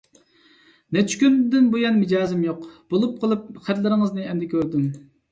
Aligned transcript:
نەچچە 0.95 1.17
كۈندىن 1.23 1.67
بۇيان 1.75 1.99
مىجەزىم 2.03 2.39
يوق 2.45 2.63
بولۇپ 2.93 3.19
قېلىپ 3.25 3.43
خەتلىرىڭىزنى 3.67 4.25
ئەمدى 4.31 4.49
كۆردۈم. 4.55 4.89